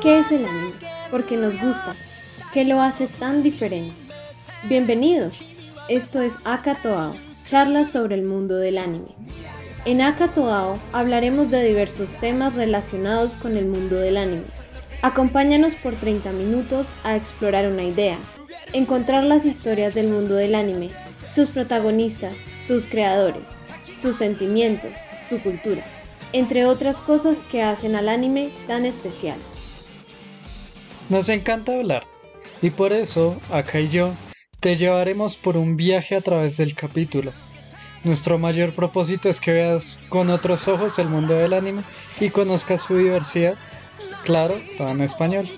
[0.00, 0.72] ¿Qué es el anime?
[1.10, 1.94] Porque nos gusta.
[2.54, 3.92] ¿Qué lo hace tan diferente?
[4.70, 5.44] Bienvenidos.
[5.90, 7.14] Esto es Akatoao,
[7.44, 9.14] charlas sobre el mundo del anime.
[9.84, 14.46] En Akatoao hablaremos de diversos temas relacionados con el mundo del anime.
[15.02, 18.18] Acompáñanos por 30 minutos a explorar una idea,
[18.72, 20.88] encontrar las historias del mundo del anime,
[21.28, 23.56] sus protagonistas, sus creadores,
[23.94, 24.90] sus sentimientos,
[25.28, 25.82] su cultura,
[26.32, 29.38] entre otras cosas que hacen al anime tan especial.
[31.08, 32.06] Nos encanta hablar
[32.60, 34.12] y por eso, acá y yo,
[34.60, 37.32] te llevaremos por un viaje a través del capítulo.
[38.04, 41.82] Nuestro mayor propósito es que veas con otros ojos el mundo del anime
[42.20, 43.54] y conozcas su diversidad,
[44.24, 45.48] claro, todo en español.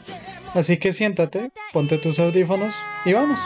[0.55, 3.41] Así que siéntate, ponte tus audífonos y vamos.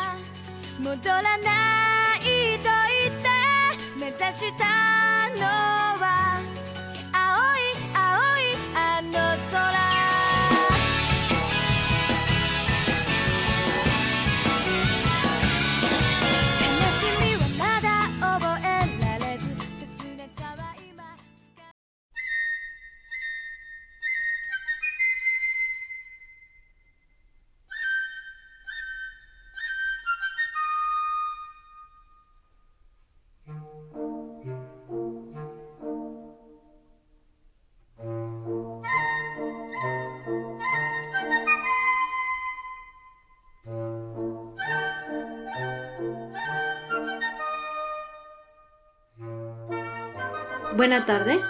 [50.85, 51.41] Buena tarde,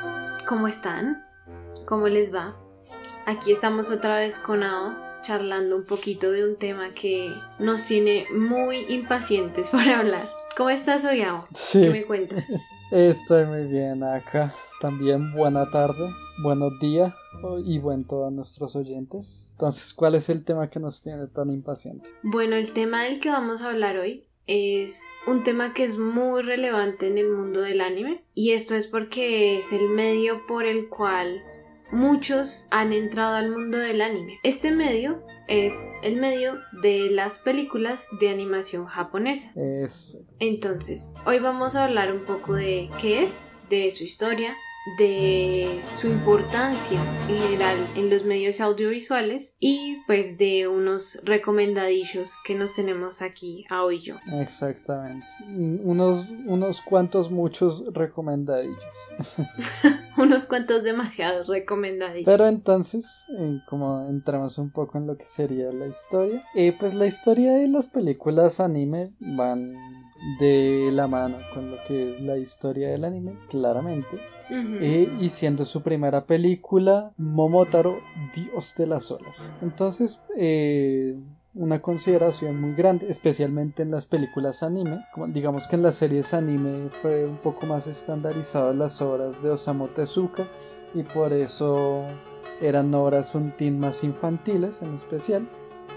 [0.47, 1.27] ¿cómo están?
[1.87, 2.55] ¿Cómo les va?
[3.27, 8.27] Aquí estamos otra vez con Ao charlando un poquito de un tema que nos tiene
[8.33, 10.29] muy impacientes para hablar.
[10.57, 11.49] ¿Cómo estás hoy, Ao?
[11.73, 12.47] ¿Qué me cuentas?
[12.93, 14.55] Estoy muy bien acá.
[14.81, 17.13] También buena tarde, buenos días
[17.65, 19.49] y buen todos nuestros oyentes.
[19.51, 22.09] Entonces, ¿cuál es el tema que nos tiene tan impacientes?
[22.23, 26.43] Bueno, el tema del que vamos a hablar hoy es un tema que es muy
[26.43, 30.89] relevante en el mundo del anime y esto es porque es el medio por el
[30.89, 31.43] cual
[31.91, 34.39] muchos han entrado al mundo del anime.
[34.43, 39.53] Este medio es el medio de las películas de animación japonesa.
[40.41, 44.57] Entonces, hoy vamos a hablar un poco de qué es, de su historia,
[44.99, 52.55] de su importancia en general en los medios audiovisuales y pues de unos recomendadillos que
[52.55, 54.17] nos tenemos aquí a hoy yo.
[54.33, 55.27] Exactamente.
[55.49, 58.77] Unos, unos cuantos muchos recomendadillos.
[60.19, 62.27] unos cuantos demasiados recomendadillos.
[62.27, 66.93] Pero entonces, eh, como entramos un poco en lo que sería la historia, eh, pues
[66.93, 70.04] la historia de las películas anime van
[70.39, 74.19] de la mano con lo que es la historia del anime, claramente.
[74.51, 77.99] Eh, y siendo su primera película, Momotaro,
[78.35, 79.53] Dios de las olas.
[79.63, 81.17] Entonces, eh,
[81.55, 85.05] una consideración muy grande, especialmente en las películas anime.
[85.15, 89.51] Como, digamos que en las series anime fue un poco más estandarizado las obras de
[89.51, 90.47] Osamu Tezuka
[90.95, 92.05] y por eso
[92.61, 95.49] eran obras un tin más infantiles en especial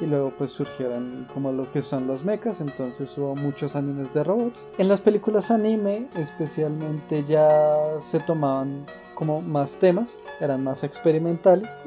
[0.01, 4.23] y luego pues surgieron como lo que son los mechas, entonces hubo muchos animes de
[4.23, 4.67] robots.
[4.77, 11.77] En las películas anime especialmente ya se tomaban como más temas, eran más experimentales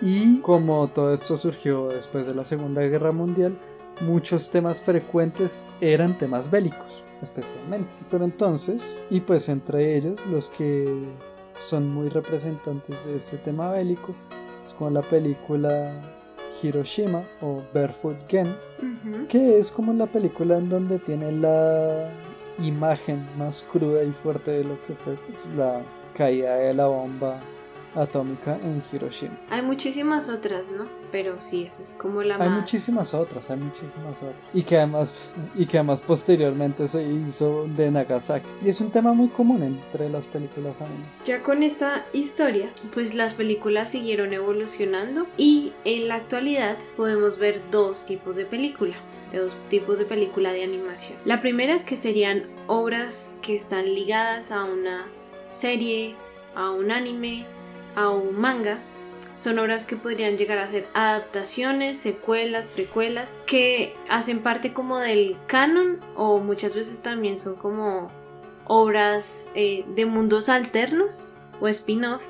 [0.00, 3.58] y como todo esto surgió después de la Segunda Guerra Mundial,
[4.00, 7.90] muchos temas frecuentes eran temas bélicos especialmente.
[8.10, 11.08] Pero entonces, y pues entre ellos los que
[11.56, 14.14] son muy representantes de este tema bélico,
[14.64, 16.17] es como la película
[16.62, 18.54] Hiroshima o Barefoot Gen,
[19.28, 22.10] que es como la película en donde tiene la
[22.62, 25.80] imagen más cruda y fuerte de lo que fue pues, la
[26.14, 27.40] caída de la bomba
[27.94, 29.38] atómica en Hiroshima.
[29.50, 30.86] Hay muchísimas otras, ¿no?
[31.10, 34.36] Pero sí, esa es como la hay muchísimas otras, hay muchísimas otras.
[34.52, 38.48] Y que además, y que además posteriormente se hizo de Nagasaki.
[38.64, 41.06] Y es un tema muy común entre las películas anime.
[41.24, 47.62] Ya con esta historia, pues las películas siguieron evolucionando y en la actualidad podemos ver
[47.70, 48.96] dos tipos de película
[49.30, 51.18] de dos tipos de película de animación.
[51.24, 55.06] La primera que serían obras que están ligadas a una
[55.50, 56.14] serie,
[56.54, 57.46] a un anime,
[58.02, 58.78] a un manga,
[59.34, 65.36] son obras que podrían llegar a ser adaptaciones, secuelas, precuelas, que hacen parte como del
[65.46, 68.10] canon o muchas veces también son como
[68.64, 72.26] obras eh, de mundos alternos o spin-off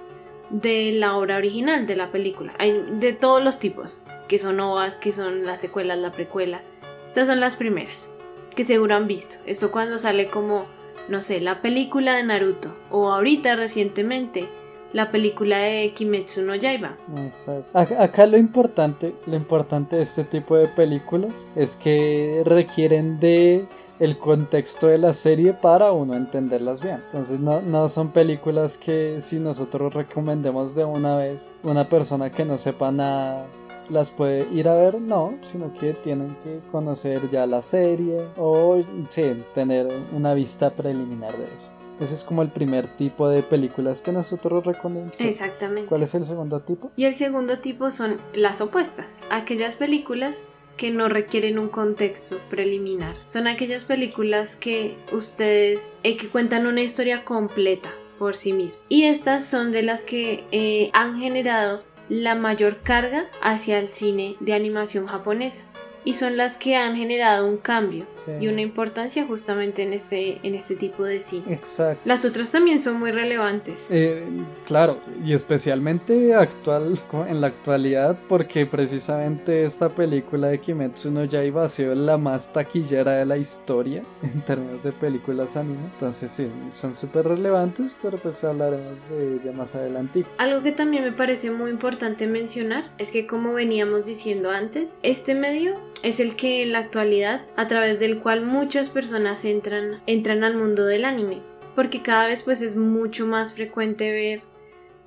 [0.51, 2.55] de la obra original de la película.
[2.59, 6.63] Hay de todos los tipos, que son ovas, que son las secuelas, la precuela.
[7.05, 8.11] Estas son las primeras,
[8.55, 9.37] que seguro han visto.
[9.47, 10.65] Esto cuando sale como,
[11.09, 14.49] no sé, la película de Naruto o ahorita recientemente
[14.93, 16.97] la película de Kimetsu no Yaiba.
[17.27, 17.79] Exacto.
[17.79, 23.67] Acá lo importante, lo importante de este tipo de películas es que requieren de
[24.01, 27.01] el contexto de la serie para uno entenderlas bien.
[27.05, 32.45] Entonces no, no son películas que si nosotros recomendemos de una vez, una persona que
[32.45, 33.47] no sepa nada
[33.91, 38.79] las puede ir a ver, no, sino que tienen que conocer ya la serie o
[39.09, 41.71] sí, tener una vista preliminar de eso.
[42.01, 45.21] Ese es como el primer tipo de películas que nosotros recomendamos.
[45.21, 45.89] Exactamente.
[45.89, 46.91] ¿Cuál es el segundo tipo?
[46.97, 50.43] Y el segundo tipo son las opuestas, aquellas películas
[50.77, 53.17] que no requieren un contexto preliminar.
[53.25, 58.83] Son aquellas películas que ustedes eh, que cuentan una historia completa por sí mismos.
[58.89, 64.37] Y estas son de las que eh, han generado la mayor carga hacia el cine
[64.41, 65.63] de animación japonesa
[66.05, 68.07] y son las que han generado un cambio
[68.41, 71.53] y una importancia justamente en este, en este tipo de cine.
[71.53, 72.03] Exacto.
[72.05, 73.87] Las otras también son muy relevantes.
[73.91, 74.25] Eh,
[74.65, 81.65] claro, y especialmente actual, en la actualidad, porque precisamente esta película de Kimetsu no Yaiba
[81.65, 85.79] ha sido la más taquillera de la historia en términos de películas anime.
[85.93, 90.25] Entonces sí, son súper relevantes, pero pues hablaremos de ella más adelante.
[90.39, 95.35] Algo que también me parece muy importante mencionar es que como veníamos diciendo antes, este
[95.35, 100.45] medio es el que en la actualidad, a través del cual muchas personas entran, entran
[100.45, 101.43] al mundo del anime,
[101.75, 104.43] porque cada vez pues es mucho más frecuente ver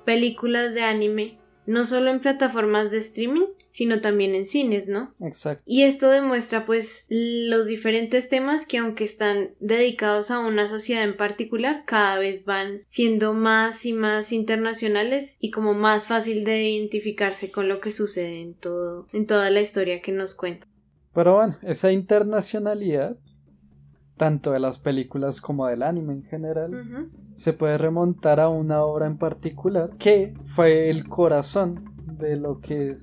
[0.04, 5.14] películas de anime, no solo en plataformas de streaming, sino también en cines, ¿no?
[5.20, 5.64] Exacto.
[5.66, 11.16] Y esto demuestra pues los diferentes temas que aunque están dedicados a una sociedad en
[11.16, 17.50] particular, cada vez van siendo más y más internacionales y como más fácil de identificarse
[17.50, 20.66] con lo que sucede en todo en toda la historia que nos cuenta.
[21.14, 23.16] Pero bueno, esa internacionalidad,
[24.16, 29.06] tanto de las películas como del anime en general, se puede remontar a una obra
[29.06, 31.84] en particular que fue el corazón
[32.18, 32.94] de lo que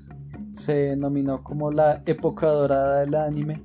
[0.54, 3.64] se denominó como la época dorada del anime,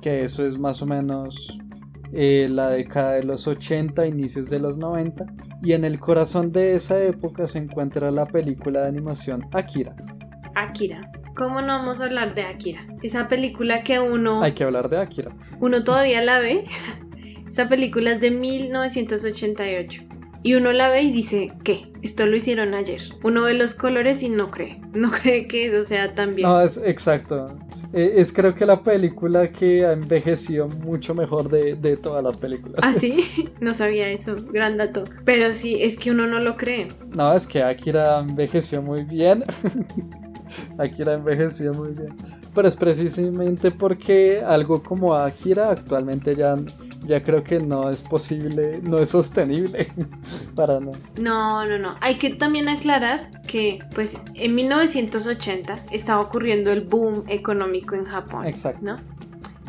[0.00, 1.58] que eso es más o menos
[2.12, 5.24] eh, la década de los 80, inicios de los 90,
[5.62, 9.96] y en el corazón de esa época se encuentra la película de animación Akira.
[10.54, 11.10] Akira.
[11.34, 12.86] ¿Cómo no vamos a hablar de Akira?
[13.02, 14.42] Esa película que uno...
[14.42, 15.34] Hay que hablar de Akira.
[15.60, 16.64] Uno todavía la ve.
[17.48, 20.02] Esa película es de 1988.
[20.44, 21.86] Y uno la ve y dice, ¿qué?
[22.02, 23.00] Esto lo hicieron ayer.
[23.22, 24.80] Uno ve los colores y no cree.
[24.92, 26.48] No cree que eso sea tan bien.
[26.48, 27.56] No, es exacto.
[27.92, 32.36] Eh, es, creo que la película que ha envejecido mucho mejor de, de todas las
[32.36, 32.80] películas.
[32.82, 33.24] Ah, sí.
[33.60, 34.34] No sabía eso.
[34.50, 35.04] Gran dato.
[35.24, 36.88] Pero sí, es que uno no lo cree.
[37.14, 39.44] No, es que Akira envejeció muy bien.
[40.78, 42.16] Akira envejeció muy bien.
[42.54, 46.56] Pero es precisamente porque algo como Akira actualmente ya,
[47.04, 49.92] ya creo que no es posible, no es sostenible
[50.54, 50.92] para no.
[51.18, 51.96] No, no, no.
[52.00, 58.46] Hay que también aclarar que pues en 1980 estaba ocurriendo el boom económico en Japón.
[58.46, 58.86] Exacto.
[58.86, 59.21] ¿no?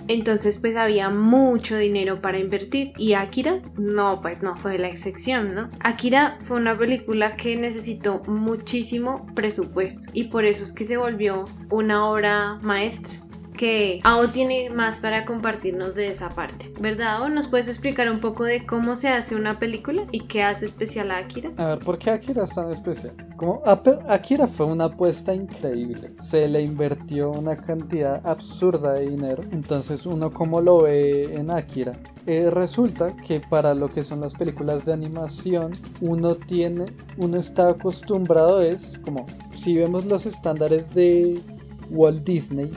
[0.08, 5.56] Entonces pues había mucho dinero para invertir y Akira no, pues no fue la excepción,
[5.56, 5.70] ¿no?
[5.80, 11.46] Akira fue una película que necesitó muchísimo presupuesto y por eso es que se volvió
[11.70, 13.20] una obra maestra
[13.54, 17.22] que Ao tiene más para compartirnos de esa parte, ¿verdad?
[17.22, 20.66] ¿O nos puedes explicar un poco de cómo se hace una película y qué hace
[20.66, 21.52] especial a Akira?
[21.58, 23.16] A ver, ¿por qué Akira es tan especial?
[23.38, 23.62] Como
[24.08, 30.32] Akira fue una apuesta increíble, se le invirtió una cantidad absurda de dinero, entonces uno
[30.32, 31.94] como lo ve en Akira,
[32.26, 36.86] eh, resulta que para lo que son las películas de animación, uno tiene,
[37.18, 41.42] uno está acostumbrado es como si vemos los estándares de
[41.90, 42.72] Walt Disney,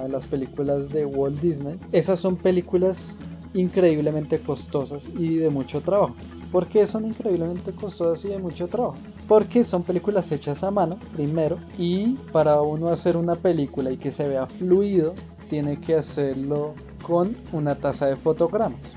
[0.00, 3.18] de las películas de Walt Disney, esas son películas
[3.54, 6.14] increíblemente costosas y de mucho trabajo.
[6.50, 8.96] ¿Por qué son increíblemente costosas y de mucho trabajo?
[9.28, 14.10] Porque son películas hechas a mano, primero, y para uno hacer una película y que
[14.10, 15.14] se vea fluido,
[15.48, 18.96] tiene que hacerlo con una tasa de fotogramas.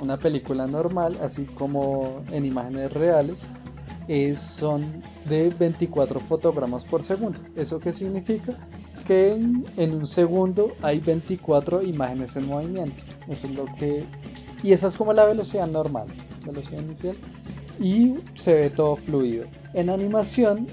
[0.00, 3.48] Una película normal, así como en imágenes reales,
[4.08, 7.38] es, son de 24 fotogramas por segundo.
[7.56, 8.56] ¿Eso qué significa?
[9.08, 13.02] Que en, un segundo hay 24 imágenes en movimiento.
[13.26, 14.04] Eso es lo que...
[14.62, 16.08] Y esa es como la velocidad normal,
[16.44, 17.16] velocidad inicial.
[17.80, 19.46] Y se ve todo fluido.
[19.72, 20.66] En animación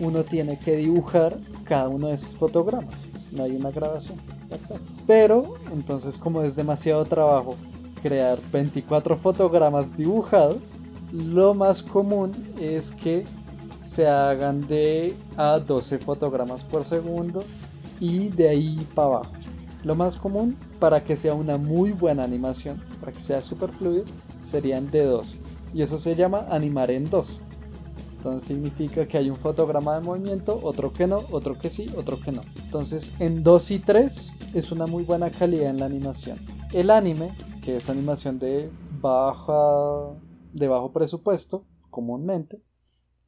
[0.00, 3.04] uno tiene que dibujar cada uno de esos fotogramas.
[3.30, 4.18] No hay una grabación.
[5.06, 7.56] Pero entonces como es demasiado trabajo
[8.02, 10.74] crear 24 fotogramas dibujados,
[11.12, 13.24] lo más común es que
[13.84, 17.44] se hagan de a 12 fotogramas por segundo
[18.00, 19.32] y de ahí para abajo.
[19.84, 24.04] Lo más común para que sea una muy buena animación, para que sea super fluido,
[24.42, 25.38] serían de 2.
[25.74, 27.40] Y eso se llama animar en 2.
[28.16, 32.20] Entonces significa que hay un fotograma de movimiento, otro que no, otro que sí, otro
[32.20, 32.42] que no.
[32.64, 36.38] Entonces en 2 y 3 es una muy buena calidad en la animación.
[36.72, 37.30] El anime,
[37.62, 40.16] que es animación de baja
[40.52, 42.60] de bajo presupuesto comúnmente,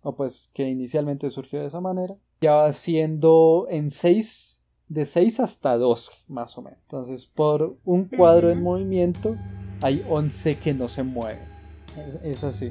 [0.03, 4.58] o pues que inicialmente surgió de esa manera, ya va siendo en 6
[4.89, 6.79] de 6 hasta 12 más o menos.
[6.83, 9.37] Entonces, por un cuadro en movimiento
[9.83, 11.59] hay 11 que no se mueven.
[12.23, 12.71] Es, así.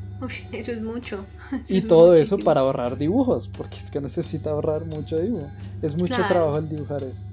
[0.52, 1.26] eso es mucho.
[1.68, 5.48] y todo eso para ahorrar dibujos, porque es que necesita ahorrar mucho dibujo.
[5.82, 7.24] Es mucho trabajo el dibujar eso.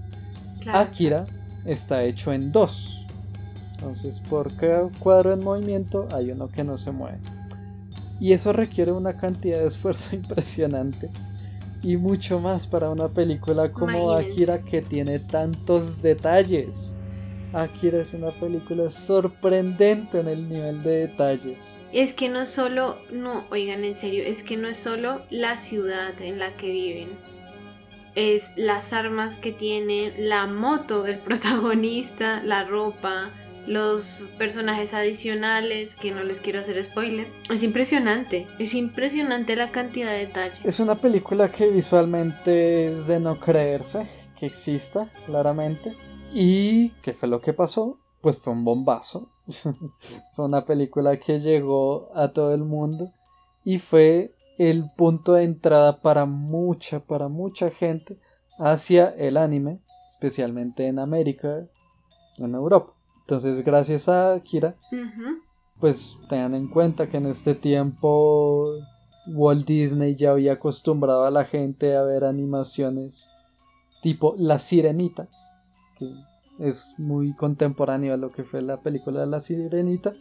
[0.73, 1.25] Akira
[1.65, 3.07] está hecho en dos.
[3.75, 7.19] Entonces, por cada cuadro en movimiento hay uno que no se mueve.
[8.19, 11.11] Y eso requiere una cantidad de esfuerzo impresionante.
[11.85, 16.95] Y mucho más para una película como Akira que tiene tantos detalles.
[17.53, 21.75] Akira es una película sorprendente en el nivel de detalles.
[21.93, 26.19] Es que no solo, no, oigan en serio, es que no es solo la ciudad
[26.23, 27.09] en la que viven.
[28.15, 33.29] Es las armas que tienen, la moto del protagonista, la ropa,
[33.67, 37.27] los personajes adicionales, que no les quiero hacer spoiler.
[37.51, 40.65] Es impresionante, es impresionante la cantidad de detalles.
[40.65, 44.07] Es una película que visualmente es de no creerse
[44.39, 45.93] que exista, claramente.
[46.33, 47.99] ¿Y qué fue lo que pasó?
[48.21, 49.29] Pues fue un bombazo.
[50.33, 53.13] fue una película que llegó a todo el mundo
[53.65, 58.19] y fue el punto de entrada para mucha, para mucha gente
[58.59, 61.67] hacia el anime, especialmente en América,
[62.39, 62.94] en Europa.
[63.25, 64.75] Entonces, gracias a Kira,
[65.81, 68.67] pues tengan en cuenta que en este tiempo
[69.27, 73.29] Walt Disney ya había acostumbrado a la gente a ver animaciones
[74.03, 75.29] tipo La Sirenita,
[75.99, 76.13] que
[76.59, 80.13] es muy contemporáneo a lo que fue la película de La Sirenita,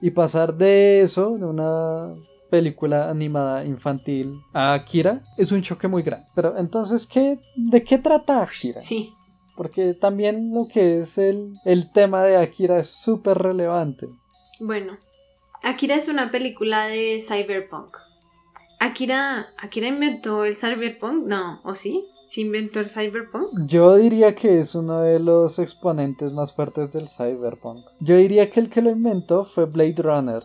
[0.00, 2.14] y pasar de eso, de una
[2.50, 6.26] película animada infantil a Akira, es un choque muy grande.
[6.34, 8.78] Pero entonces, ¿qué, ¿de qué trata Akira?
[8.78, 9.13] Sí.
[9.56, 14.08] Porque también lo que es el, el tema de Akira es súper relevante.
[14.60, 14.98] Bueno,
[15.62, 17.96] Akira es una película de cyberpunk.
[18.80, 21.26] Akira, ¿Akira inventó el cyberpunk?
[21.26, 22.04] No, ¿o sí?
[22.26, 23.66] ¿Se inventó el cyberpunk?
[23.66, 27.84] Yo diría que es uno de los exponentes más fuertes del cyberpunk.
[28.00, 30.42] Yo diría que el que lo inventó fue Blade Runner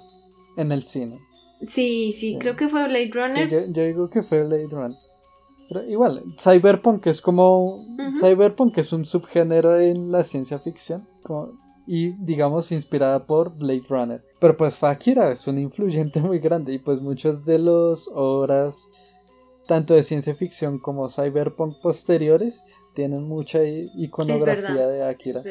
[0.58, 1.20] en el cine.
[1.62, 3.50] Sí, sí, creo que fue Blade Runner.
[3.50, 4.98] yo, yo, digo que fue Blade Runner.
[5.88, 7.86] Igual, Cyberpunk es como.
[8.20, 11.08] Cyberpunk es un subgénero en la ciencia ficción.
[11.86, 14.24] y digamos inspirada por Blade Runner.
[14.40, 16.74] Pero pues Fakira es un influyente muy grande.
[16.74, 18.90] Y pues muchas de las obras,
[19.68, 22.64] tanto de ciencia ficción como cyberpunk posteriores,
[22.96, 25.44] tienen mucha iconografía de Akira.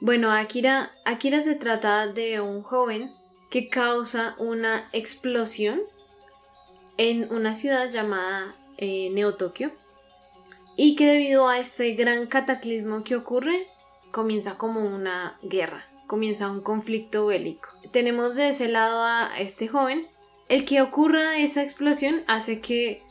[0.00, 3.12] Bueno, Akira, Akira se trata de un joven
[3.50, 5.80] que causa una explosión
[6.96, 9.70] en una ciudad llamada eh, Neo Tokio
[10.76, 13.66] y que debido a este gran cataclismo que ocurre
[14.10, 17.68] comienza como una guerra, comienza un conflicto bélico.
[17.92, 20.08] Tenemos de ese lado a este joven,
[20.48, 23.02] el que ocurra esa explosión hace que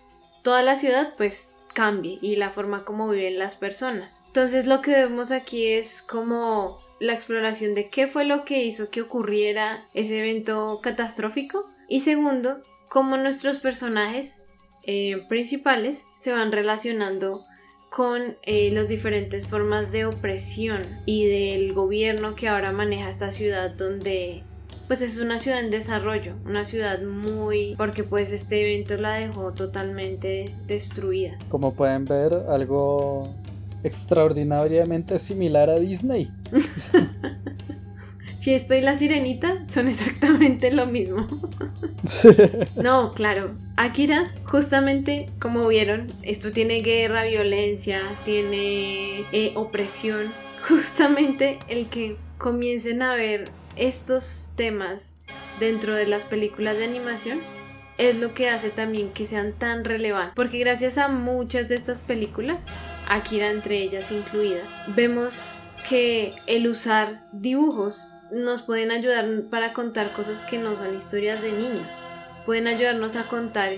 [0.44, 4.24] toda la ciudad pues cambie y la forma como viven las personas.
[4.28, 8.90] Entonces lo que vemos aquí es como la exploración de qué fue lo que hizo
[8.90, 14.42] que ocurriera ese evento catastrófico y segundo, cómo nuestros personajes
[14.84, 17.44] eh, principales se van relacionando
[17.90, 23.72] con eh, las diferentes formas de opresión y del gobierno que ahora maneja esta ciudad
[23.72, 24.44] donde
[24.88, 29.52] pues es una ciudad en desarrollo, una ciudad muy porque pues este evento la dejó
[29.54, 31.38] totalmente destruida.
[31.50, 33.28] Como pueden ver, algo
[33.84, 36.30] extraordinariamente similar a Disney.
[38.40, 41.28] si estoy la sirenita, son exactamente lo mismo.
[42.76, 43.48] no, claro.
[43.76, 50.32] Akira, justamente como vieron, esto tiene guerra, violencia, tiene eh, opresión.
[50.68, 55.16] Justamente el que comiencen a ver estos temas
[55.60, 57.40] dentro de las películas de animación
[57.98, 60.34] es lo que hace también que sean tan relevantes.
[60.36, 62.66] Porque gracias a muchas de estas películas,
[63.10, 64.62] Akira entre ellas incluida,
[64.96, 65.56] vemos
[65.90, 71.52] que el usar dibujos nos pueden ayudar para contar cosas que no son historias de
[71.52, 71.88] niños.
[72.46, 73.72] Pueden ayudarnos a contar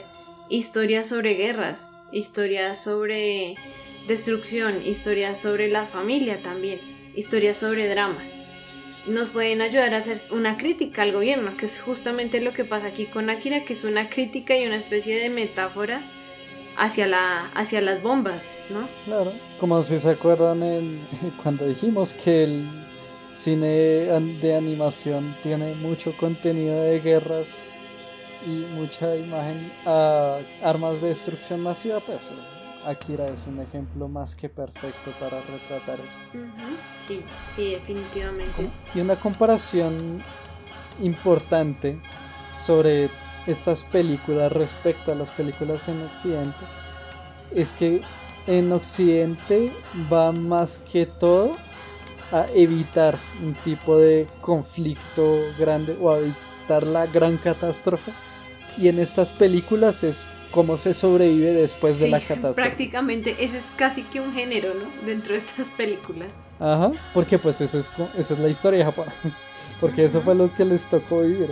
[0.50, 3.55] historias sobre guerras, historias sobre
[4.08, 6.79] destrucción, historias sobre la familia también,
[7.15, 8.36] historias sobre dramas.
[9.08, 12.88] Nos pueden ayudar a hacer una crítica al gobierno, que es justamente lo que pasa
[12.88, 16.01] aquí con Akira, que es una crítica y una especie de metáfora
[16.77, 18.88] hacia, la, hacia las bombas, ¿no?
[19.05, 20.60] Claro, como si se acuerdan
[21.43, 22.67] cuando dijimos que el
[23.41, 27.48] cine de animación tiene mucho contenido de guerras
[28.45, 32.29] y mucha imagen a armas de destrucción masiva, pues
[32.86, 36.45] Akira es un ejemplo más que perfecto para retratar eso.
[37.07, 37.24] Sí,
[37.55, 38.69] sí, definitivamente.
[38.93, 40.21] Y una comparación
[41.01, 42.00] importante
[42.55, 43.10] sobre
[43.48, 46.60] estas películas respecto a las películas en Occidente
[47.55, 48.01] es que
[48.45, 49.71] en Occidente
[50.12, 51.57] va más que todo
[52.31, 58.11] a evitar un tipo de conflicto grande o a evitar la gran catástrofe
[58.77, 62.61] y en estas películas es cómo se sobrevive después de la catástrofe.
[62.61, 65.05] Prácticamente ese es casi que un género, ¿no?
[65.05, 66.43] Dentro de estas películas.
[66.59, 69.07] Ajá, porque pues eso es, esa es la historia de Japón.
[69.79, 71.50] Porque eso fue lo que les tocó vivir.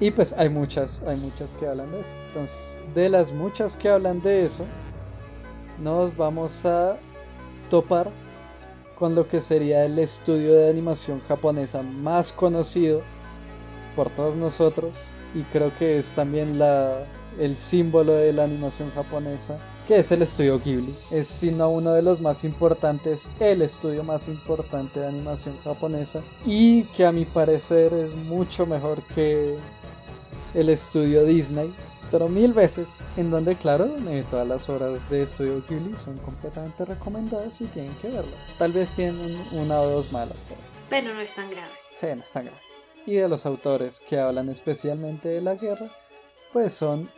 [0.00, 2.10] Y pues hay muchas, hay muchas que hablan de eso.
[2.28, 4.64] Entonces, de las muchas que hablan de eso,
[5.82, 6.96] nos vamos a
[7.68, 8.10] topar
[8.98, 13.00] con lo que sería el estudio de animación japonesa más conocido
[13.94, 14.94] por todos nosotros
[15.34, 17.04] y creo que es también la,
[17.38, 19.56] el símbolo de la animación japonesa,
[19.86, 20.94] que es el estudio Ghibli.
[21.10, 26.84] Es sino uno de los más importantes, el estudio más importante de animación japonesa y
[26.84, 29.56] que a mi parecer es mucho mejor que
[30.54, 31.74] el estudio Disney,
[32.10, 36.84] pero mil veces, en donde claro, eh, todas las obras de estudio Ghibli son completamente
[36.84, 38.32] recomendadas y tienen que verlo.
[38.58, 40.60] Tal vez tienen una o dos malas, pero...
[40.88, 41.68] Pero no es tan grave.
[41.96, 42.58] Sí, no es tan grave.
[43.06, 45.86] Y de los autores que hablan especialmente de la guerra,
[46.52, 47.08] pues son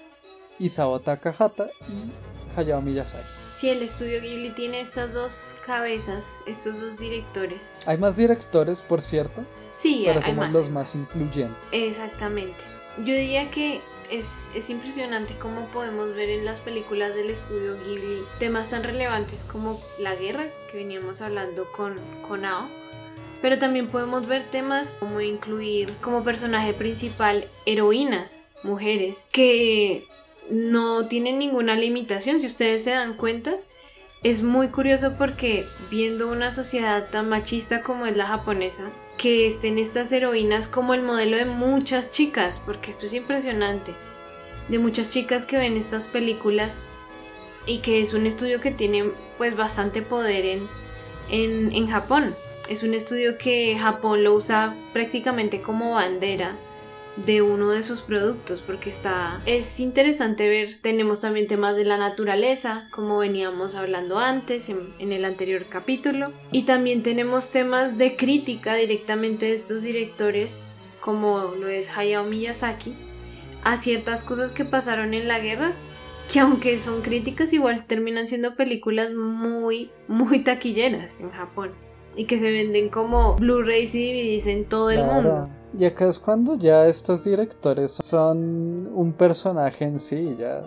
[0.58, 3.26] Isao Takahata y Hayao Miyazaki.
[3.54, 7.60] Si el estudio Ghibli tiene estas dos cabezas, estos dos directores.
[7.86, 9.44] Hay más directores, por cierto.
[9.74, 11.62] Sí, pero hay somos los más influyentes.
[11.70, 12.69] Exactamente.
[12.98, 18.68] Yo diría que es, impresionante cómo podemos ver en las películas del estudio Ghibli temas
[18.68, 22.66] tan relevantes como la guerra, que veníamos hablando con, con Ao,
[23.40, 30.04] pero también podemos ver temas como incluir como personaje principal heroínas, mujeres, que
[30.50, 33.54] no tienen ninguna limitación, si ustedes se dan cuenta.
[34.22, 39.78] Es muy curioso porque viendo una sociedad tan machista como es la japonesa, que estén
[39.78, 43.94] estas heroínas como el modelo de muchas chicas, porque esto es impresionante,
[44.68, 46.82] de muchas chicas que ven estas películas
[47.64, 49.04] y que es un estudio que tiene
[49.38, 50.68] pues bastante poder en,
[51.30, 52.34] en, en Japón.
[52.68, 56.56] Es un estudio que Japón lo usa prácticamente como bandera
[57.26, 61.96] de uno de sus productos porque está es interesante ver tenemos también temas de la
[61.96, 68.74] naturaleza como veníamos hablando antes en, el anterior capítulo y también tenemos temas de crítica
[68.74, 70.62] directamente de estos directores
[71.00, 72.94] como lo es Hayao Miyazaki
[73.64, 75.72] a ciertas cosas que pasaron en la guerra
[76.32, 81.70] que aunque son críticas igual terminan siendo películas muy muy taquilleras en Japón
[82.16, 86.18] y que se venden como Blu-rays y DVDs en todo el mundo y acá es
[86.18, 90.62] cuando ya estos directores son un personaje en sí, ya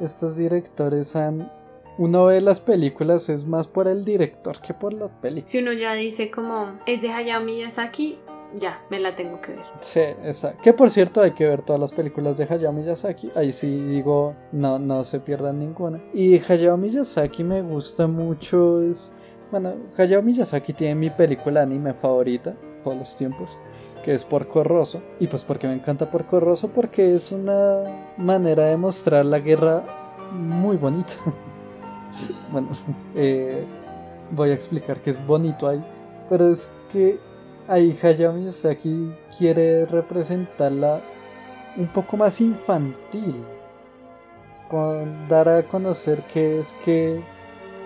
[0.00, 1.50] estos directores han...
[1.98, 5.46] Uno ve las películas es más por el director que por la película.
[5.46, 8.18] Si uno ya dice como es de Hayao Miyazaki,
[8.54, 9.64] ya, me la tengo que ver.
[9.80, 10.60] Sí, exacto.
[10.62, 13.30] Que por cierto hay que ver todas las películas de Hayao Miyazaki.
[13.34, 16.00] Ahí sí digo, no, no se pierdan ninguna.
[16.14, 18.80] Y Hayao Miyazaki me gusta mucho.
[18.80, 19.12] Es,
[19.50, 23.58] bueno, Hayao Miyazaki tiene mi película anime favorita, todos los tiempos
[24.04, 25.02] que es Porco Rosso.
[25.18, 27.84] Y pues porque me encanta Porco Rosso, porque es una
[28.16, 29.84] manera de mostrar la guerra
[30.32, 31.14] muy bonito.
[32.52, 32.68] bueno,
[33.14, 33.64] eh,
[34.32, 35.84] voy a explicar que es bonito ahí,
[36.28, 37.18] pero es que
[37.68, 41.00] ahí Hayao Miyazaki quiere representarla
[41.76, 43.44] un poco más infantil,
[45.28, 47.20] dar a conocer que es que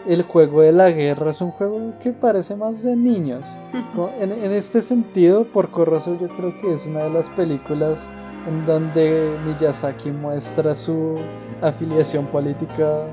[0.06, 3.48] el juego de la guerra es un juego que parece más de niños.
[4.18, 8.10] En, este sentido, por Corroso yo creo que es una de las películas
[8.48, 11.16] en donde Miyazaki muestra su
[11.62, 13.06] afiliación política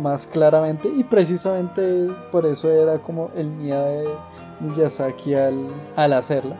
[0.00, 4.08] más claramente y precisamente por eso era como el miedo de
[4.60, 6.56] Miyazaki al, al hacerla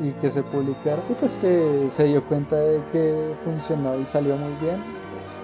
[0.00, 4.36] y que se publicara y pues que se dio cuenta de que funcionó y salió
[4.36, 4.82] muy bien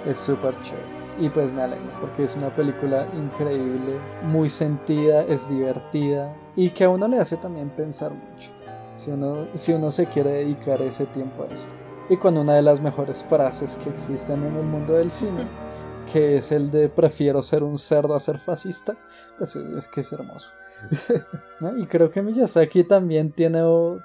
[0.04, 5.22] pues, es súper chévere y pues me alegro porque es una película increíble muy sentida
[5.24, 8.50] es divertida y que a uno le hace también pensar mucho
[8.96, 11.64] si uno, si uno se quiere dedicar ese tiempo a eso
[12.08, 15.46] y con una de las mejores frases que existen en el mundo del cine
[16.10, 18.96] que es el de prefiero ser un cerdo a ser fascista,
[19.38, 20.50] pues es que es hermoso.
[21.78, 23.60] y creo que Miyazaki también tiene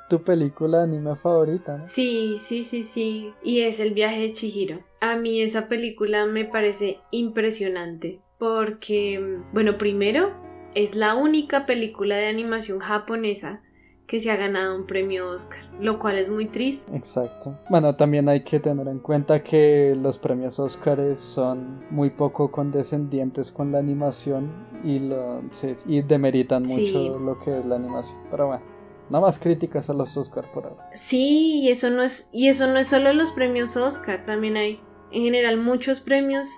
[0.10, 1.82] tu película anime favorita.
[1.82, 3.34] Sí, sí, sí, sí.
[3.44, 4.78] Y es El viaje de Chihiro.
[5.02, 10.34] A mí esa película me parece impresionante porque, bueno, primero
[10.76, 13.62] es la única película de animación japonesa
[14.08, 16.96] que se ha ganado un premio Oscar, lo cual es muy triste.
[16.96, 17.60] Exacto.
[17.70, 23.52] Bueno, también hay que tener en cuenta que los premios Oscar son muy poco condescendientes
[23.52, 24.50] con la animación
[24.84, 25.42] y, lo,
[25.86, 28.18] y demeritan mucho lo que es la animación.
[28.32, 28.78] Pero bueno.
[29.10, 30.90] Nada más críticas a los Oscar por ahora.
[30.94, 34.82] Sí, y eso no es y eso no es solo los premios Oscar, también hay
[35.14, 36.50] en general muchos premios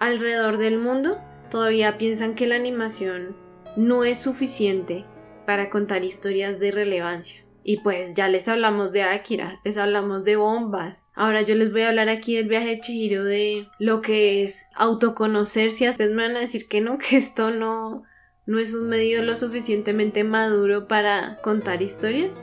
[0.00, 1.18] alrededor del mundo
[1.50, 3.36] todavía piensan que la animación
[3.76, 5.04] no es suficiente
[5.46, 7.44] para contar historias de relevancia.
[7.64, 11.10] Y pues ya les hablamos de Akira, les hablamos de bombas.
[11.14, 14.66] Ahora yo les voy a hablar aquí del viaje de Chihiro de lo que es
[14.74, 15.88] autoconocerse.
[15.88, 18.02] Ustedes me van a decir que no, que esto no,
[18.46, 22.42] no es un medio lo suficientemente maduro para contar historias.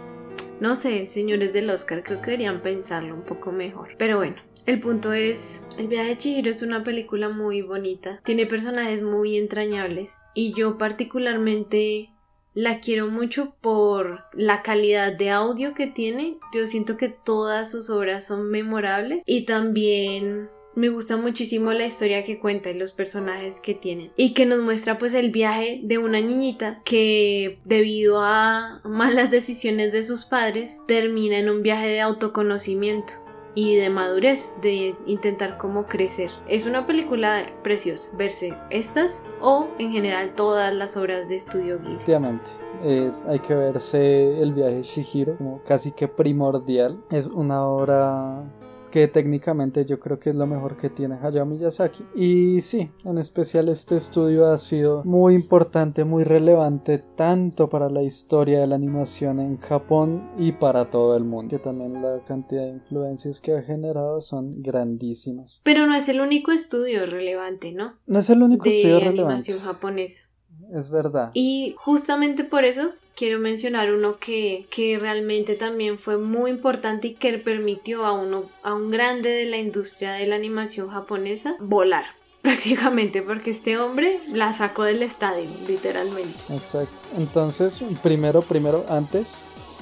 [0.61, 3.95] No sé, señores del Oscar, creo que deberían pensarlo un poco mejor.
[3.97, 4.35] Pero bueno,
[4.65, 9.37] el punto es, El viaje de Chihiro es una película muy bonita, tiene personajes muy
[9.37, 12.11] entrañables y yo particularmente
[12.53, 16.37] la quiero mucho por la calidad de audio que tiene.
[16.53, 22.23] Yo siento que todas sus obras son memorables y también me gusta muchísimo la historia
[22.23, 24.11] que cuenta y los personajes que tienen.
[24.15, 29.91] Y que nos muestra pues el viaje de una niñita que debido a malas decisiones
[29.91, 33.13] de sus padres termina en un viaje de autoconocimiento
[33.55, 36.31] y de madurez, de intentar cómo crecer.
[36.47, 41.95] Es una película preciosa, verse estas o en general todas las obras de estudio Ghibli.
[41.95, 42.51] Efectivamente.
[42.83, 47.03] Eh, hay que verse el viaje Shihiro como casi que primordial.
[47.11, 48.43] Es una obra
[48.91, 52.03] que técnicamente yo creo que es lo mejor que tiene Hayao Miyazaki.
[52.15, 58.01] Y sí, en especial este estudio ha sido muy importante, muy relevante tanto para la
[58.01, 62.63] historia de la animación en Japón y para todo el mundo, que también la cantidad
[62.63, 65.61] de influencias que ha generado son grandísimas.
[65.63, 67.95] Pero no es el único estudio relevante, ¿no?
[68.07, 69.15] No es el único estudio relevante.
[69.15, 70.28] De animación japonesa.
[70.73, 71.31] Es verdad.
[71.33, 74.65] Y justamente por eso quiero mencionar uno que,
[74.99, 79.57] realmente también fue muy importante y que permitió a, uno, a un grande de la
[79.57, 82.05] industria de la animación japonesa volar
[82.41, 86.37] prácticamente porque este hombre la sacó del estadio, literalmente.
[86.53, 87.03] Exacto.
[87.17, 89.39] Entonces, primero, primero, antes,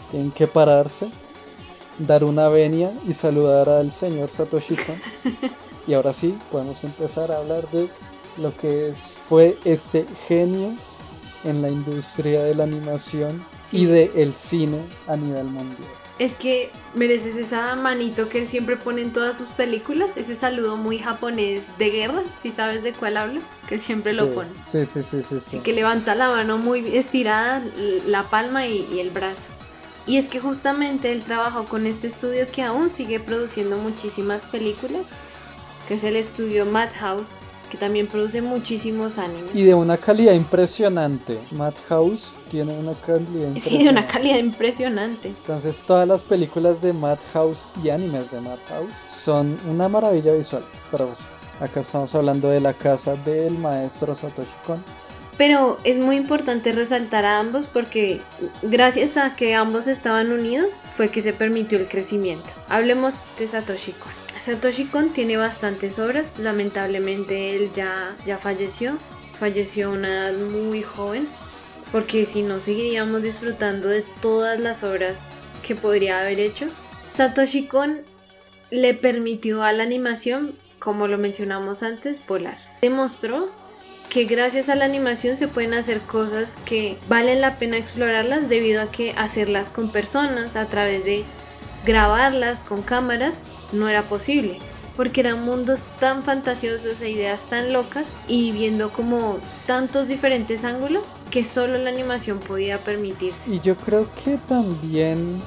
[0.09, 1.09] tienen que pararse,
[1.99, 4.99] dar una venia y saludar al señor Satoshi Kon.
[5.87, 7.87] y ahora sí, podemos empezar a hablar de
[8.37, 10.75] lo que es, fue este genio
[11.43, 15.89] en la industria de la animación y del el cine a nivel mundial.
[16.19, 20.75] Es que mereces esa manito que él siempre pone en todas sus películas, ese saludo
[20.75, 24.49] muy japonés de guerra, si sabes de cuál hablo, que siempre lo pone.
[24.63, 25.59] Sí, sí, sí, sí, sí.
[25.59, 27.63] que levanta la mano muy estirada,
[28.07, 29.49] la palma y, y el brazo.
[30.07, 35.05] Y es que justamente él trabajó con este estudio que aún sigue produciendo muchísimas películas,
[35.87, 39.51] que es el estudio Madhouse, que también produce muchísimos animes.
[39.53, 41.39] Y de una calidad impresionante.
[41.51, 43.59] Madhouse tiene una calidad impresionante.
[43.67, 45.27] Sí, de una calidad impresionante.
[45.29, 50.63] Entonces todas las películas de Madhouse y animes de Madhouse son una maravilla visual.
[50.91, 51.11] Pero
[51.59, 54.83] acá estamos hablando de la casa del maestro Satoshi Kon.
[55.37, 58.21] Pero es muy importante resaltar a ambos porque
[58.63, 62.49] gracias a que ambos estaban unidos fue que se permitió el crecimiento.
[62.69, 64.26] Hablemos de Satoshi Kon.
[64.39, 68.97] Satoshi Kon tiene bastantes obras, lamentablemente él ya, ya falleció,
[69.39, 71.27] falleció a una edad muy joven,
[71.91, 76.67] porque si no seguiríamos disfrutando de todas las obras que podría haber hecho.
[77.07, 78.01] Satoshi Kon
[78.69, 82.57] le permitió a la animación como lo mencionamos antes, Polar.
[82.81, 83.49] Demostró
[84.09, 88.81] que gracias a la animación se pueden hacer cosas que valen la pena explorarlas debido
[88.81, 91.25] a que hacerlas con personas a través de
[91.85, 94.59] grabarlas con cámaras no era posible
[94.97, 101.03] porque eran mundos tan fantasiosos e ideas tan locas y viendo como tantos diferentes ángulos
[101.29, 103.53] que solo la animación podía permitirse.
[103.53, 105.39] Y yo creo que también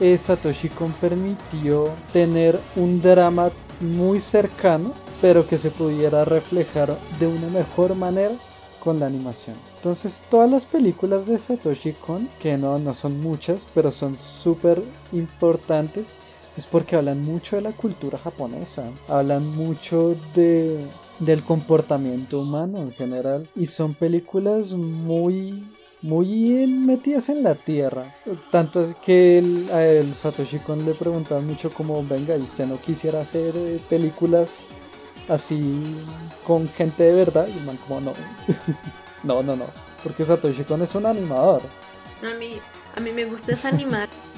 [0.00, 7.28] eh, Satoshi Kon permitió tener un drama muy cercano, pero que se pudiera reflejar de
[7.28, 8.34] una mejor manera
[8.80, 9.56] con la animación.
[9.76, 14.82] Entonces todas las películas de Satoshi Kon, que no, no son muchas, pero son súper
[15.12, 16.16] importantes,
[16.56, 20.86] es porque hablan mucho de la cultura japonesa, hablan mucho de,
[21.18, 25.62] del comportamiento humano en general y son películas muy
[26.02, 28.14] muy metidas en la tierra.
[28.50, 32.66] Tanto es que el, a el Satoshi Kon le preguntaban mucho como, venga, ¿y usted
[32.66, 34.64] no quisiera hacer eh, películas
[35.28, 35.94] así
[36.46, 37.48] con gente de verdad?
[37.48, 38.12] Y man como, no,
[39.24, 39.66] no, no, no,
[40.02, 41.62] porque Satoshi Kon es un animador.
[42.22, 42.58] A mí,
[42.96, 44.08] a mí me gusta es animar.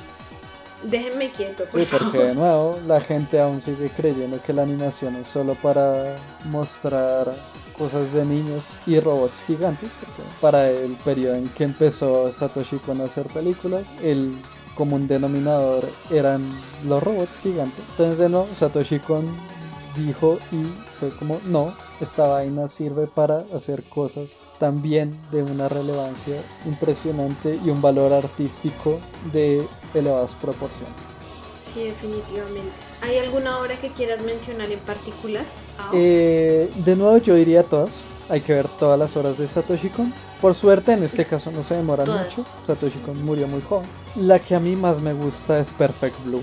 [0.85, 5.17] Déjenme quieto, por sí, porque de nuevo la gente aún sigue creyendo que la animación
[5.17, 6.17] es solo para
[6.47, 7.37] mostrar
[7.79, 13.01] cosas de niños y robots gigantes, porque para el periodo en que empezó Satoshi Kon
[13.01, 14.37] a hacer películas, el
[14.75, 16.51] común denominador eran
[16.85, 17.85] los robots gigantes.
[17.91, 19.27] Entonces de nuevo Satoshi Kon
[19.97, 20.65] dijo y
[20.99, 27.71] fue como no, esta vaina sirve para hacer cosas también de una relevancia impresionante y
[27.71, 28.99] un valor artístico
[29.33, 30.95] de elevadas proporciones.
[31.73, 32.73] Sí, definitivamente.
[33.01, 35.45] ¿Hay alguna obra que quieras mencionar en particular?
[35.79, 37.97] Ah, eh, de nuevo yo diría todas.
[38.29, 40.13] Hay que ver todas las obras de Satoshi Kon.
[40.41, 42.45] Por suerte en este caso no se demoran mucho.
[42.65, 43.89] Satoshi Kon murió muy joven.
[44.17, 46.43] La que a mí más me gusta es Perfect Blue.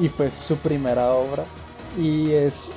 [0.00, 1.44] Y fue su primera obra.
[1.98, 2.70] Y es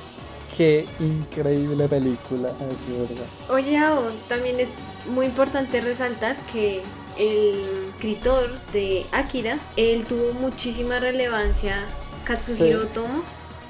[0.56, 3.26] Qué increíble película, es verdad.
[3.50, 3.78] Oye,
[4.26, 4.76] también es
[5.10, 6.80] muy importante resaltar que
[7.18, 11.76] el escritor de Akira, él tuvo muchísima relevancia,
[12.24, 12.86] Katsuhiro sí.
[12.86, 13.22] Otomo,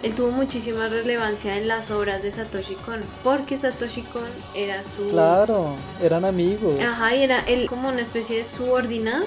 [0.04, 5.08] él tuvo muchísima relevancia en las obras de Satoshi Kon, porque Satoshi Kon era su...
[5.08, 6.78] Claro, eran amigos.
[6.80, 9.24] Ajá, y era él como una especie de subordinado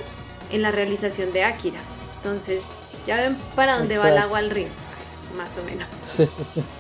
[0.50, 1.80] en la realización de Akira.
[2.16, 4.70] Entonces, ya ven para dónde va el agua al río
[5.36, 5.88] más o menos.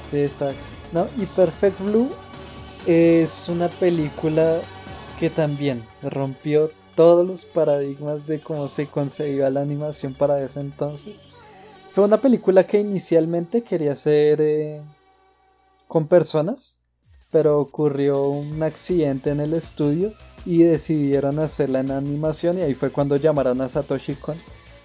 [0.09, 0.61] Sí, exacto.
[0.91, 2.09] No, y Perfect Blue
[2.87, 4.59] es una película
[5.19, 11.21] que también rompió todos los paradigmas de cómo se concebía la animación para ese entonces.
[11.91, 14.81] Fue una película que inicialmente quería ser eh,
[15.87, 16.79] con personas,
[17.31, 20.13] pero ocurrió un accidente en el estudio
[20.45, 24.37] y decidieron hacerla en animación y ahí fue cuando llamaron a Satoshi Kon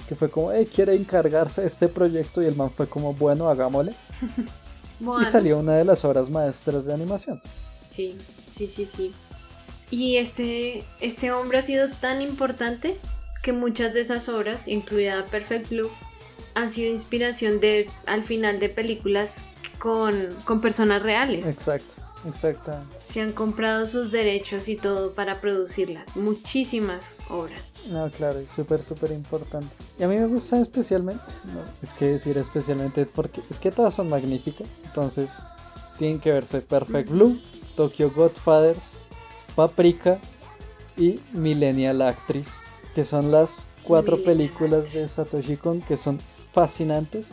[0.08, 3.94] que fue como, eh, quiere encargarse este proyecto y el man fue como, bueno, hagámosle.
[5.20, 7.42] Y salió una de las obras maestras de animación.
[7.86, 8.16] Sí,
[8.48, 9.12] sí, sí, sí.
[9.90, 12.96] Y este, este hombre ha sido tan importante
[13.42, 15.90] que muchas de esas obras, incluida Perfect Blue,
[16.54, 19.44] han sido inspiración de al final de películas
[19.78, 21.46] con, con personas reales.
[21.46, 21.94] Exacto.
[22.26, 22.72] Exacto.
[23.06, 26.16] Se han comprado sus derechos y todo para producirlas.
[26.16, 27.73] Muchísimas obras.
[27.88, 29.68] No, claro, es súper, súper importante.
[29.98, 33.94] Y a mí me gusta especialmente, no, es que decir especialmente porque es que todas
[33.94, 34.80] son magníficas.
[34.84, 35.44] Entonces,
[35.98, 37.40] tienen que verse Perfect Blue,
[37.76, 39.02] Tokyo Godfathers,
[39.54, 40.18] Paprika
[40.96, 46.18] y Millennial Actress, que son las cuatro películas de Satoshi Kon que son
[46.52, 47.28] fascinantes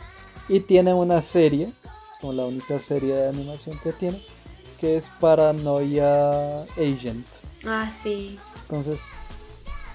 [0.48, 1.72] y tiene una serie,
[2.20, 4.22] como la única serie de animación que tiene,
[4.78, 7.26] que es Paranoia Agent.
[7.64, 8.38] Ah, sí.
[8.62, 9.10] Entonces.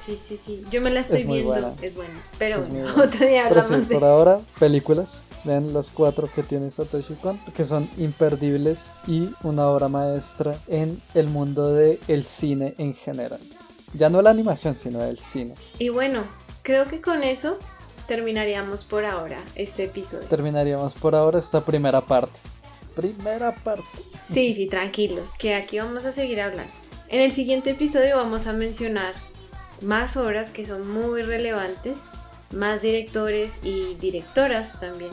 [0.07, 0.63] Sí, sí, sí.
[0.71, 1.75] Yo me la estoy viendo.
[1.81, 2.13] Es buena.
[2.39, 2.59] Pero
[2.97, 5.25] otro día hablamos Pero sí, por ahora, películas.
[5.43, 11.01] Vean las cuatro que tiene Satoshi Kon, que son imperdibles y una obra maestra en
[11.13, 13.39] el mundo del el cine en general.
[13.93, 15.53] Ya no la animación, sino el cine.
[15.77, 16.23] Y bueno,
[16.61, 17.57] creo que con eso
[18.07, 20.25] terminaríamos por ahora este episodio.
[20.27, 22.39] Terminaríamos por ahora esta primera parte
[22.97, 23.83] primera parte.
[24.27, 26.73] Sí, sí, tranquilos, que aquí vamos a seguir hablando.
[27.09, 29.13] En el siguiente episodio vamos a mencionar
[29.81, 31.99] más obras que son muy relevantes,
[32.51, 35.11] más directores y directoras también,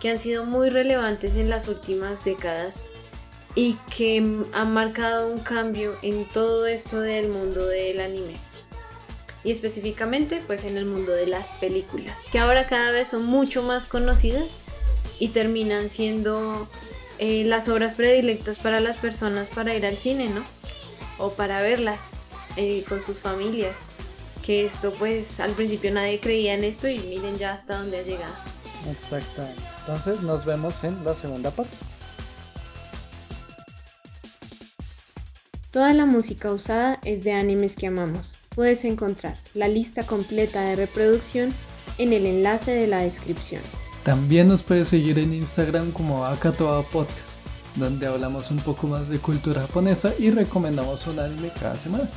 [0.00, 2.84] que han sido muy relevantes en las últimas décadas
[3.54, 4.18] y que
[4.52, 8.34] han marcado un cambio en todo esto del mundo del anime.
[9.44, 13.62] Y específicamente pues en el mundo de las películas, que ahora cada vez son mucho
[13.62, 14.46] más conocidas
[15.18, 16.68] y terminan siendo
[17.18, 20.44] eh, las obras predilectas para las personas para ir al cine, ¿no?
[21.18, 22.18] O para verlas
[22.56, 23.86] eh, con sus familias
[24.46, 28.02] que esto pues al principio nadie creía en esto y miren ya hasta dónde ha
[28.02, 28.32] llegado.
[28.88, 29.60] Exactamente.
[29.80, 31.76] Entonces nos vemos en la segunda parte.
[35.72, 38.36] Toda la música usada es de animes que amamos.
[38.54, 41.52] Puedes encontrar la lista completa de reproducción
[41.98, 43.60] en el enlace de la descripción.
[44.04, 47.38] También nos puedes seguir en Instagram como Akatoa Podcast,
[47.74, 52.08] donde hablamos un poco más de cultura japonesa y recomendamos un anime cada semana.